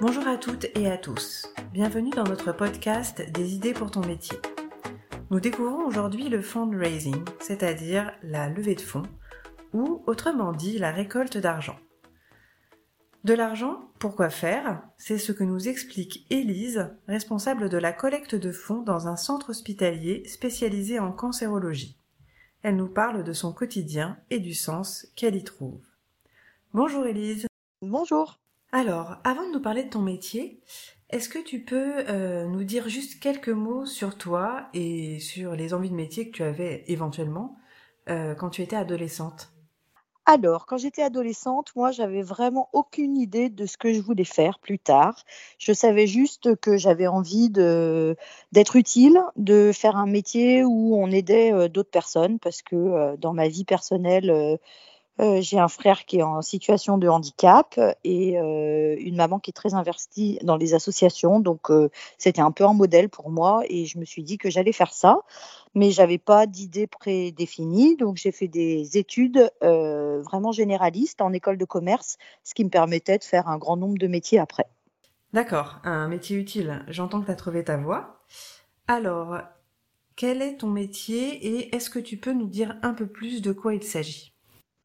[0.00, 1.52] Bonjour à toutes et à tous.
[1.72, 4.38] Bienvenue dans notre podcast Des idées pour ton métier.
[5.30, 9.08] Nous découvrons aujourd'hui le fundraising, c'est-à-dire la levée de fonds,
[9.72, 11.76] ou autrement dit la récolte d'argent.
[13.24, 14.84] De l'argent, pourquoi faire?
[14.98, 19.50] C'est ce que nous explique Élise, responsable de la collecte de fonds dans un centre
[19.50, 21.98] hospitalier spécialisé en cancérologie.
[22.62, 25.80] Elle nous parle de son quotidien et du sens qu'elle y trouve.
[26.72, 27.46] Bonjour Élise.
[27.82, 28.38] Bonjour.
[28.70, 30.60] Alors, avant de nous parler de ton métier,
[31.08, 35.72] est-ce que tu peux euh, nous dire juste quelques mots sur toi et sur les
[35.72, 37.56] envies de métier que tu avais éventuellement
[38.10, 39.50] euh, quand tu étais adolescente?
[40.26, 44.58] Alors, quand j'étais adolescente, moi, j'avais vraiment aucune idée de ce que je voulais faire
[44.58, 45.24] plus tard.
[45.58, 51.54] Je savais juste que j'avais envie d'être utile, de faire un métier où on aidait
[51.54, 54.58] euh, d'autres personnes, parce que dans ma vie personnelle,
[55.20, 59.50] euh, j'ai un frère qui est en situation de handicap et euh, une maman qui
[59.50, 61.40] est très investie dans les associations.
[61.40, 64.50] Donc, euh, c'était un peu un modèle pour moi et je me suis dit que
[64.50, 65.20] j'allais faire ça.
[65.74, 67.96] Mais j'avais pas d'idée prédéfinie.
[67.96, 73.18] Donc, j'ai fait des études vraiment généralistes en école de commerce, ce qui me permettait
[73.18, 74.66] de faire un grand nombre de métiers après.
[75.34, 76.84] D'accord, un métier utile.
[76.88, 78.22] J'entends que tu as trouvé ta voie.
[78.86, 79.38] Alors,
[80.16, 83.52] quel est ton métier et est-ce que tu peux nous dire un peu plus de
[83.52, 84.32] quoi il s'agit?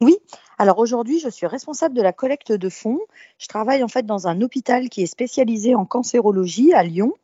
[0.04, 0.18] Oui,
[0.58, 3.00] alors aujourd'hui, je suis responsable de la collecte de fonds.
[3.38, 7.14] Je travaille en fait dans un hôpital qui est spécialisé en cancérologie à Lyon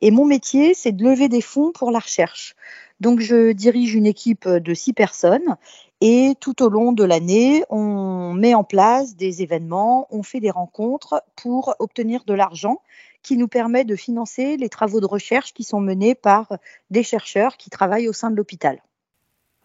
[0.00, 2.56] et mon métier, c'est de lever des fonds pour la recherche.
[2.98, 5.56] Donc je dirige une équipe de six personnes
[6.00, 10.50] et tout au long de l'année, on met en place des événements, on fait des
[10.50, 12.80] rencontres pour obtenir de l'argent
[13.22, 16.56] qui nous permet de financer les travaux de recherche qui sont menés par
[16.88, 18.80] des chercheurs qui travaillent au sein de l'hôpital.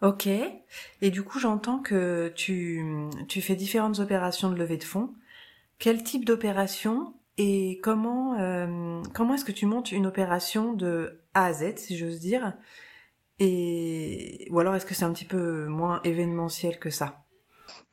[0.02, 0.26] Ok.
[0.26, 2.84] Et du coup, j'entends que tu,
[3.28, 5.14] tu fais différentes opérations de levée de fonds.
[5.78, 11.46] Quel type d'opération et comment, euh, comment est-ce que tu montes une opération de A
[11.46, 12.54] à Z, si j'ose dire?
[13.38, 17.25] Et, ou alors est-ce que c'est un petit peu moins événementiel que ça?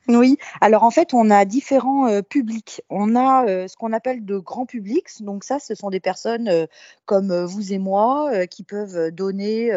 [0.08, 2.82] Oui, alors en fait, on a différents euh, publics.
[2.90, 5.08] On a euh, ce qu'on appelle de grands publics.
[5.20, 6.66] Donc ça, ce sont des personnes euh,
[7.06, 9.70] comme vous et moi qui peuvent donner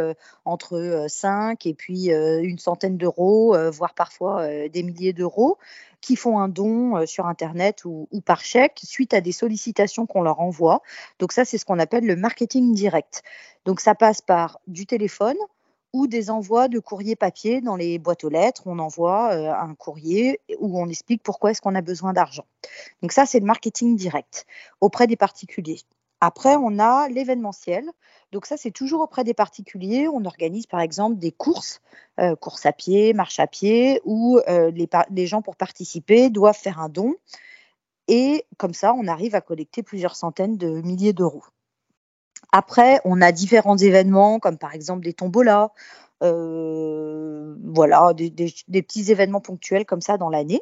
[0.45, 5.57] entre 5 et puis une centaine d'euros, voire parfois des milliers d'euros,
[6.01, 10.21] qui font un don sur Internet ou, ou par chèque suite à des sollicitations qu'on
[10.21, 10.81] leur envoie.
[11.19, 13.23] Donc ça, c'est ce qu'on appelle le marketing direct.
[13.65, 15.37] Donc ça passe par du téléphone,
[15.93, 18.63] ou des envois de courrier papier dans les boîtes aux lettres.
[18.65, 22.45] On envoie euh, un courrier où on explique pourquoi est-ce qu'on a besoin d'argent.
[23.01, 24.45] Donc ça, c'est le marketing direct
[24.81, 25.79] auprès des particuliers.
[26.19, 27.89] Après, on a l'événementiel.
[28.31, 30.07] Donc ça, c'est toujours auprès des particuliers.
[30.07, 31.79] On organise par exemple des courses,
[32.19, 36.57] euh, courses à pied, marche à pied, où euh, les, les gens pour participer doivent
[36.57, 37.15] faire un don.
[38.07, 41.43] Et comme ça, on arrive à collecter plusieurs centaines de milliers d'euros.
[42.51, 45.71] Après, on a différents événements, comme par exemple des tombolas,
[46.23, 50.61] euh, voilà, des, petits événements ponctuels comme ça dans l'année.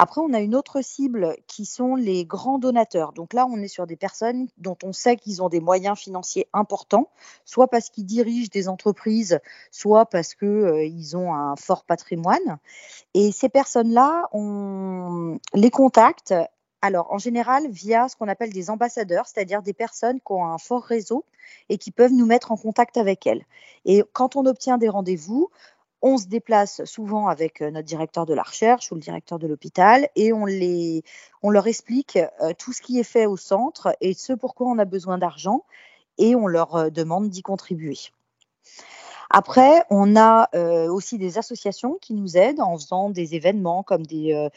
[0.00, 3.12] Après, on a une autre cible qui sont les grands donateurs.
[3.12, 6.46] Donc là, on est sur des personnes dont on sait qu'ils ont des moyens financiers
[6.52, 7.10] importants,
[7.44, 9.40] soit parce qu'ils dirigent des entreprises,
[9.72, 12.58] soit parce qu'ils euh, ont un fort patrimoine.
[13.14, 16.32] Et ces personnes-là, on les contacte
[16.80, 20.58] alors, en général, via ce qu'on appelle des ambassadeurs, c'est-à-dire des personnes qui ont un
[20.58, 21.24] fort réseau
[21.68, 23.44] et qui peuvent nous mettre en contact avec elles.
[23.84, 25.50] Et quand on obtient des rendez-vous,
[26.02, 29.48] on se déplace souvent avec euh, notre directeur de la recherche ou le directeur de
[29.48, 31.02] l'hôpital et on, les,
[31.42, 34.78] on leur explique euh, tout ce qui est fait au centre et ce pourquoi on
[34.78, 35.64] a besoin d'argent
[36.16, 37.98] et on leur euh, demande d'y contribuer.
[39.30, 40.48] Après, on a
[40.88, 44.48] aussi des associations qui nous aident en faisant des événements comme des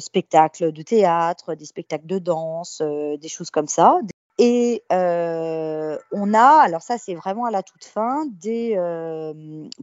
[0.00, 3.98] spectacles de théâtre, des spectacles de danse, des choses comme ça.
[4.38, 8.78] Et on a, alors ça c'est vraiment à la toute fin, des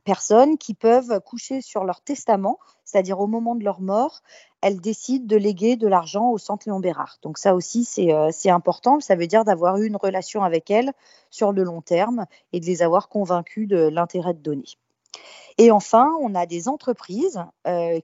[0.03, 4.21] personnes qui peuvent coucher sur leur testament, c'est-à-dire au moment de leur mort,
[4.61, 7.17] elles décident de léguer de l'argent au centre Léon Bérard.
[7.23, 10.93] Donc ça aussi c'est important, ça veut dire d'avoir eu une relation avec elles
[11.31, 14.65] sur le long terme et de les avoir convaincus de l'intérêt de donner.
[15.57, 17.39] Et enfin, on a des entreprises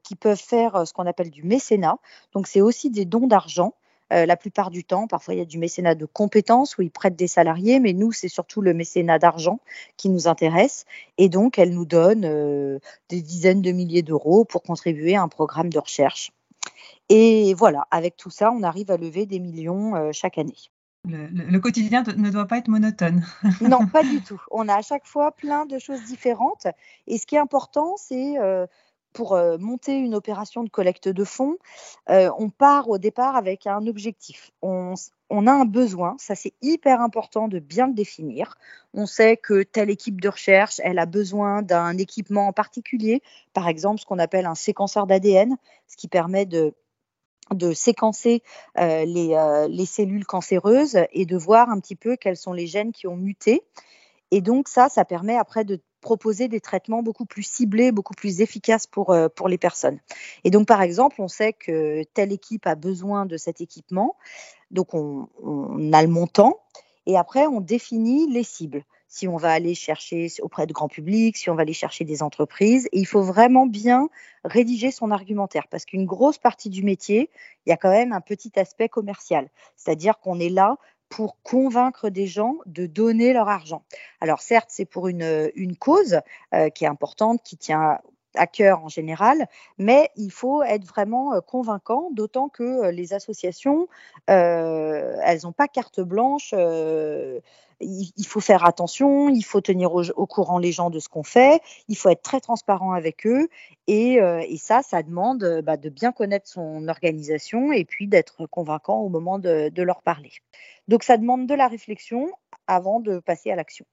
[0.04, 1.98] qui peuvent faire ce qu'on appelle du mécénat.
[2.34, 3.74] Donc c'est aussi des dons d'argent
[4.12, 6.90] euh, la plupart du temps, parfois il y a du mécénat de compétences où ils
[6.90, 9.60] prêtent des salariés, mais nous, c'est surtout le mécénat d'argent
[9.98, 10.86] qui nous intéresse.
[11.18, 12.80] Et donc, elle nous donne euh,
[13.10, 16.32] des dizaines de milliers d'euros pour contribuer à un programme de recherche.
[17.10, 20.72] Et voilà, avec tout ça, on arrive à lever des millions euh, chaque année.
[21.06, 23.26] Le, quotidien ne doit pas être monotone.
[23.62, 24.42] non, pas du tout.
[24.52, 26.68] On a à chaque fois plein de choses différentes.
[27.08, 28.36] Et ce qui est important, c'est
[29.14, 31.58] pour monter une opération de collecte de fonds,
[32.08, 34.52] on part au départ avec un objectif.
[34.62, 34.94] On,
[35.30, 38.56] on a un besoin, ça c'est hyper important de bien le définir.
[38.94, 43.22] On sait que telle équipe de recherche, elle a besoin d'un équipement en particulier,
[43.54, 45.58] par exemple ce qu'on appelle un séquenceur d'ADN,
[45.88, 46.74] ce qui permet de
[47.54, 48.44] de séquencer
[48.78, 53.08] les, les, cellules cancéreuses et de voir un petit peu quels sont les gènes qui
[53.08, 53.64] ont muté.
[54.32, 58.42] Et donc ça, ça permet après de proposer des traitements beaucoup plus ciblés, beaucoup plus
[58.42, 60.00] efficaces pour, euh, pour les personnes.
[60.44, 64.16] Et donc, par exemple, on sait que telle équipe a besoin de cet équipement,
[64.72, 65.28] donc on,
[65.94, 66.60] a le montant,
[67.06, 68.84] et après, on définit les cibles.
[69.10, 72.24] Si on va aller chercher auprès de grand public, si on va aller chercher des
[72.24, 74.10] entreprises, et il faut vraiment bien
[74.46, 77.30] rédiger son argumentaire, parce qu'une grosse partie du métier,
[77.66, 80.78] il y a quand même un petit aspect commercial, c'est-à-dire qu'on est là
[81.10, 83.84] pour convaincre des gens de donner leur argent.
[84.22, 86.22] Alors certes, c'est pour une, cause
[86.54, 88.00] euh, qui est importante, qui tient
[88.36, 89.48] à cœur en général,
[89.78, 93.88] mais il faut être vraiment euh, convaincant, d'autant que euh, les associations,
[94.28, 96.54] elles n'ont pas carte blanche.
[97.82, 101.62] il, faut faire attention, il faut tenir au, courant les gens de ce qu'on fait,
[101.88, 103.50] il faut être très transparent avec eux,
[103.88, 109.00] et, et ça, ça demande bah, de bien connaître son organisation et puis d'être convaincant
[109.00, 110.32] au moment de, de leur parler.
[110.88, 112.32] Donc ça demande de la réflexion
[112.68, 113.86] avant de passer à l'action.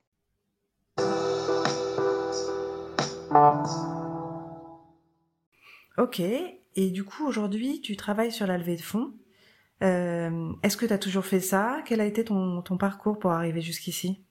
[5.99, 9.15] Ok, et du coup aujourd'hui tu travailles sur la levée de fonds.
[9.83, 11.83] Euh, est-ce que tu as toujours fait ça?
[11.87, 14.23] Quel a été ton, parcours pour arriver jusqu'ici?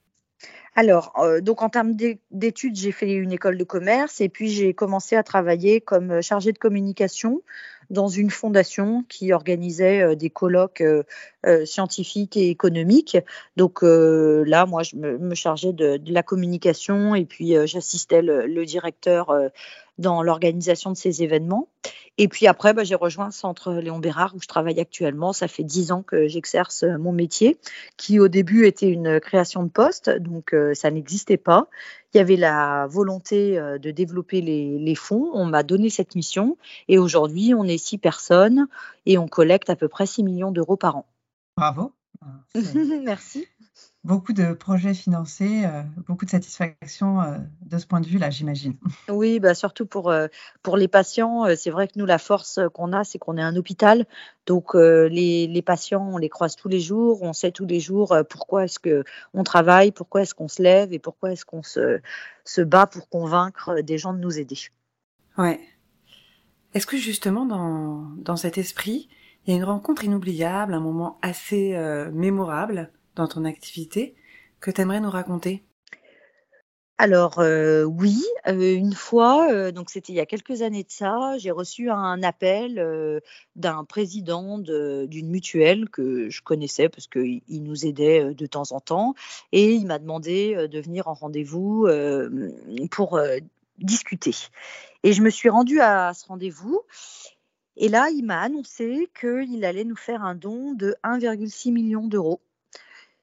[0.76, 1.94] Alors, euh, donc en termes
[2.32, 6.52] d'études, j'ai fait une école de commerce et puis j'ai commencé à travailler comme chargée
[6.52, 7.42] de communication
[7.90, 11.04] dans une fondation qui organisait euh, des colloques euh,
[11.46, 13.18] euh, scientifiques et économiques.
[13.58, 19.32] Donc là, moi, je me, chargeais de, la communication et puis j'assistais le, directeur
[19.98, 21.70] dans l'organisation de ces événements.
[22.18, 25.34] Et puis après, bah, j'ai rejoint le Centre Léon Bérard où je travaille actuellement.
[25.34, 27.58] Ça fait dix ans que j'exerce mon métier,
[27.98, 31.68] qui au début était une création de poste, donc ça n'existait pas.
[32.16, 35.32] Il y avait la volonté euh, de développer les, fonds.
[35.34, 36.58] On m'a donné cette mission
[36.88, 38.68] et aujourd'hui, on est six personnes
[39.06, 41.06] et on collecte à peu près 6 millions d'euros par an.
[41.58, 41.92] Bravo.
[43.04, 43.46] Merci
[44.06, 48.76] beaucoup de projets financés, euh, beaucoup de satisfaction euh, de ce point de vue-là, j'imagine.
[49.10, 50.28] Oui, bah surtout pour, euh,
[50.62, 53.56] pour les patients, c'est vrai que nous, la force qu'on a, c'est qu'on est un
[53.56, 54.06] hôpital.
[54.46, 58.16] Donc, les, les, patients, on les croise tous les jours, on sait tous les jours
[58.30, 62.00] pourquoi est-ce qu'on travaille, pourquoi est-ce qu'on se lève et pourquoi est-ce qu'on se,
[62.44, 64.58] se bat pour convaincre des gens de nous aider.
[65.38, 65.60] Ouais.
[66.76, 69.10] Est-ce que justement, dans, dans cet esprit,
[69.46, 71.76] il y a une rencontre inoubliable, un moment assez
[72.14, 74.16] mémorable dans ton activité
[74.60, 75.64] que tu aimerais nous raconter?
[76.98, 80.92] Alors euh, oui, euh, une fois, euh, donc c'était il y a quelques années de
[80.92, 83.22] ça, j'ai reçu un appel
[83.58, 89.14] d'un président d'une mutuelle que je connaissais parce qu'il nous aidait de temps en temps
[89.52, 91.86] et il m'a demandé de venir en rendez-vous
[92.92, 93.20] pour
[93.78, 94.32] discuter.
[95.04, 96.82] Et je me suis rendue à ce rendez-vous
[97.78, 102.40] et là, il m'a annoncé qu'il allait nous faire un don de 1,6 million d'euros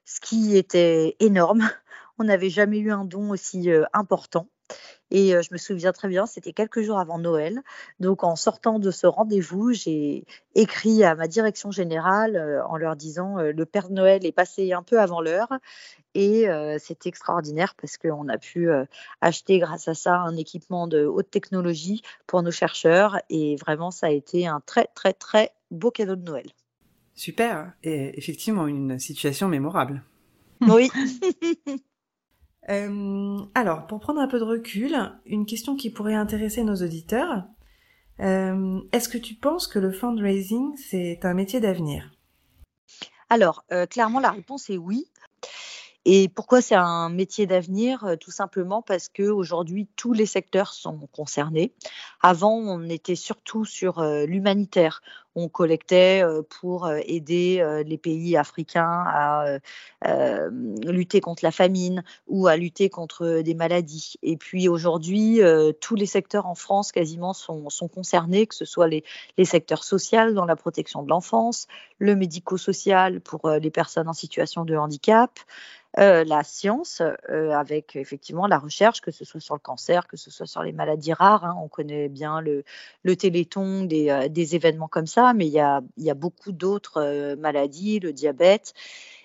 [0.05, 1.69] ce qui était énorme.
[2.19, 4.47] On n'avait jamais eu un don aussi euh, important.
[5.11, 7.61] Et euh, je me souviens très bien, c'était quelques jours avant Noël.
[8.01, 12.97] Donc en sortant de ce rendez-vous, j'ai écrit à ma direction générale euh, en leur
[12.97, 15.53] disant le Père Noël est passé un peu avant l'heure.
[16.15, 16.47] Et
[16.79, 18.69] c'était extraordinaire parce qu'on a pu
[19.23, 23.19] acheter grâce à ça un équipement de haute technologie pour nos chercheurs.
[23.31, 26.53] Et vraiment, ça a été un très, très, très beau cadeau de Noël.
[27.15, 30.03] Super, et effectivement une situation mémorable.
[30.63, 30.91] Oui.
[32.69, 37.45] Euh, alors, pour prendre un peu de recul, une question qui pourrait intéresser nos auditeurs.
[38.21, 42.13] Euh, est-ce que tu penses que le fundraising, c'est un métier d'avenir?
[43.31, 45.07] Alors, euh, clairement, la réponse est oui.
[46.05, 48.17] Et pourquoi c'est un métier d'avenir?
[48.21, 51.75] Tout simplement parce que aujourd'hui tous les secteurs sont concernés.
[52.21, 55.01] Avant, on était surtout sur l'humanitaire.
[55.35, 59.59] On collectait euh, pour aider les pays africains à
[60.85, 64.15] lutter contre la famine ou à lutter contre des maladies.
[64.23, 65.41] Et puis aujourd'hui,
[65.81, 69.05] tous les secteurs en France quasiment sont, concernés, que ce soit les,
[69.45, 71.67] secteurs sociaux dans la protection de l'enfance,
[71.99, 75.39] le médico-social pour les personnes en situation de handicap,
[75.99, 80.17] euh, la science euh, avec effectivement la recherche, que ce soit sur le cancer, que
[80.17, 81.45] ce soit sur les maladies rares.
[81.45, 81.55] Hein.
[81.63, 82.65] on connaît bien le,
[83.17, 85.22] téléthon, euh, des, événements comme ça.
[85.35, 88.75] Mais il y a, beaucoup d'autres maladies, le diabète.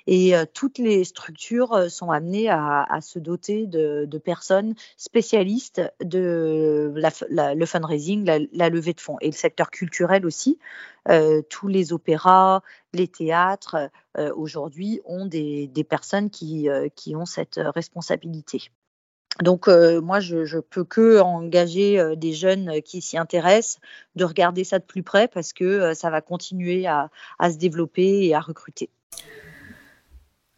[0.09, 8.25] Et toutes les structures sont amenées à, se doter de, personnes spécialistes de le fundraising,
[8.53, 10.59] la, levée de fonds et le secteur culturel aussi.
[11.49, 12.61] tous les opéras,
[12.93, 13.89] les théâtres,
[14.35, 16.69] aujourd'hui, ont des, personnes qui
[17.15, 18.71] ont cette responsabilité.
[19.41, 23.79] Donc moi, je, ne peux que engager des jeunes qui s'y intéressent
[24.15, 28.25] de regarder ça de plus près parce que ça va continuer à, à, se développer
[28.25, 28.89] et à recruter.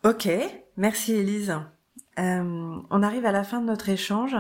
[0.06, 0.30] Ok,
[0.78, 1.54] merci Elise.
[2.20, 4.36] Euh, on arrive à la fin de notre échange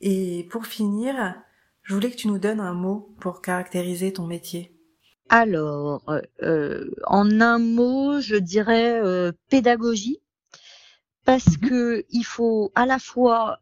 [0.00, 1.34] et pour finir,
[1.82, 4.78] je voulais que tu nous donnes un mot pour caractériser ton métier.
[5.28, 6.02] Alors,
[6.42, 10.20] euh, en un mot, je dirais euh, pédagogie,
[11.24, 13.58] parce qu'il mmh que il faut à la fois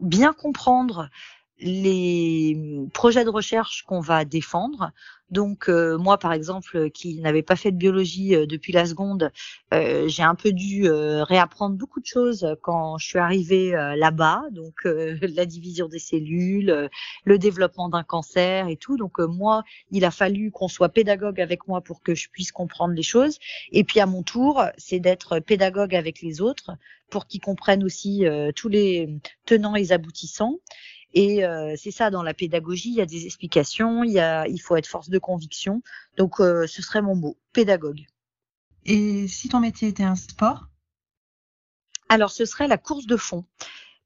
[0.00, 1.08] bien comprendre
[1.62, 4.92] les projets de recherche qu'on va défendre.
[5.30, 9.30] Donc moi, par exemple, qui n'avais pas fait de biologie depuis la seconde,
[9.72, 14.42] j'ai un peu dû réapprendre beaucoup de choses quand je suis arrivée là-bas.
[14.50, 16.90] Donc la division des cellules,
[17.24, 18.98] le développement d'un cancer et tout.
[18.98, 22.92] Donc moi, il a fallu qu'on soit pédagogue avec moi pour que je puisse comprendre
[22.92, 23.38] les choses.
[23.70, 26.72] Et puis à mon tour, c'est d'être pédagogue avec les autres
[27.08, 29.16] pour qu'ils comprennent aussi tous les
[29.46, 30.58] tenants et aboutissants.
[31.14, 31.42] Et
[31.76, 34.76] c'est ça, dans la pédagogie, il y a des explications, il, y a, il faut
[34.76, 35.82] être force de conviction.
[36.16, 38.06] Donc, ce serait mon mot, pédagogue.
[38.84, 40.68] Et si ton métier était un sport?
[42.08, 43.44] Alors, ce serait la course de fond.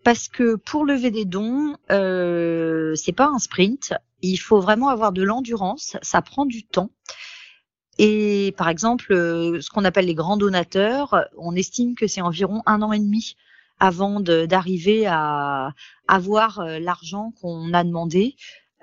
[0.04, 3.94] Parce que pour lever des dons, euh, c'est pas un sprint.
[4.22, 5.96] Il faut vraiment avoir de l'endurance.
[6.02, 6.90] Ça prend du temps.
[7.98, 12.82] Et par exemple, ce qu'on appelle les grands donateurs, on estime que c'est environ un
[12.82, 13.36] an et demi
[13.78, 15.72] avant d'arriver à
[16.08, 18.36] avoir euh, l'argent qu'on a demandé.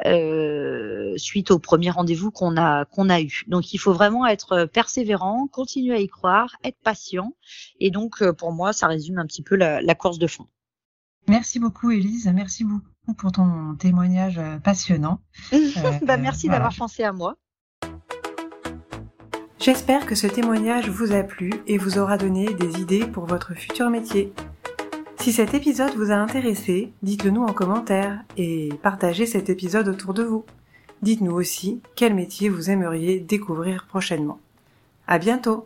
[0.05, 3.43] Euh, suite au premier rendez-vous qu'on a qu'on a eu.
[3.47, 7.33] Donc il faut vraiment être persévérant, continuer à y croire, être patient.
[7.79, 10.47] Et donc euh, pour moi, ça résume un petit peu la, course de fond.
[11.27, 12.29] Merci beaucoup, Elise.
[12.33, 15.21] Merci beaucoup pour ton témoignage passionnant.
[16.01, 17.37] bah, merci d'avoir pensé à moi.
[19.59, 23.53] J'espère que ce témoignage vous a plu et vous aura donné des idées pour votre
[23.53, 24.33] futur métier.
[25.23, 30.13] Si cet épisode vous a intéressé, dites-le nous en commentaire et partagez cet épisode autour
[30.13, 30.43] de vous.
[31.01, 34.41] Dites-nous aussi quel métier vous aimeriez découvrir prochainement.
[35.07, 35.65] À bientôt!